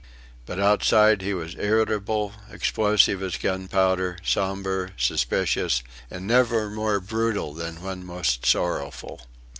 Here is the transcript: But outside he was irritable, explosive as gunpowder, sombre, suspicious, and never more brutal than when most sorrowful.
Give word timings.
But 0.47 0.59
outside 0.59 1.21
he 1.21 1.35
was 1.35 1.53
irritable, 1.59 2.33
explosive 2.49 3.21
as 3.21 3.37
gunpowder, 3.37 4.17
sombre, 4.23 4.93
suspicious, 4.97 5.83
and 6.09 6.25
never 6.25 6.71
more 6.71 6.99
brutal 6.99 7.53
than 7.53 7.83
when 7.83 8.03
most 8.03 8.43
sorrowful. 8.43 9.27